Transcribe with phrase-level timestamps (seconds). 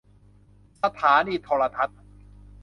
[0.83, 1.99] สถานีโทรทัศน์